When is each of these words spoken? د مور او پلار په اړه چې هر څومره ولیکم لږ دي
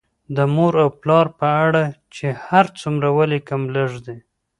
د 0.35 0.37
مور 0.55 0.73
او 0.83 0.89
پلار 1.01 1.27
په 1.39 1.47
اړه 1.65 1.83
چې 2.15 2.25
هر 2.45 2.65
څومره 2.79 3.07
ولیکم 3.17 3.61
لږ 3.75 3.91
دي 4.05 4.17